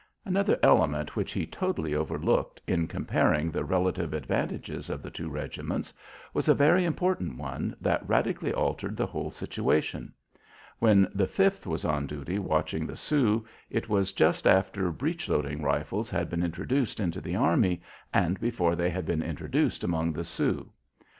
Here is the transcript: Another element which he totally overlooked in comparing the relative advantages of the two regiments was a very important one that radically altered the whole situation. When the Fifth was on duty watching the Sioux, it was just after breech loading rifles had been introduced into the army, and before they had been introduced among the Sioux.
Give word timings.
Another 0.25 0.57
element 0.63 1.15
which 1.15 1.31
he 1.31 1.45
totally 1.45 1.93
overlooked 1.93 2.59
in 2.65 2.87
comparing 2.87 3.51
the 3.51 3.63
relative 3.63 4.13
advantages 4.15 4.89
of 4.89 5.03
the 5.03 5.11
two 5.11 5.29
regiments 5.29 5.93
was 6.33 6.47
a 6.47 6.55
very 6.55 6.85
important 6.85 7.37
one 7.37 7.75
that 7.79 8.09
radically 8.09 8.51
altered 8.51 8.97
the 8.97 9.05
whole 9.05 9.29
situation. 9.29 10.11
When 10.79 11.07
the 11.13 11.27
Fifth 11.27 11.67
was 11.67 11.85
on 11.85 12.07
duty 12.07 12.39
watching 12.39 12.87
the 12.87 12.95
Sioux, 12.97 13.45
it 13.69 13.89
was 13.89 14.11
just 14.11 14.47
after 14.47 14.91
breech 14.91 15.29
loading 15.29 15.61
rifles 15.61 16.09
had 16.09 16.31
been 16.31 16.41
introduced 16.41 16.99
into 16.99 17.21
the 17.21 17.35
army, 17.35 17.83
and 18.11 18.39
before 18.39 18.75
they 18.75 18.89
had 18.89 19.05
been 19.05 19.21
introduced 19.21 19.83
among 19.83 20.13
the 20.13 20.23
Sioux. 20.23 20.71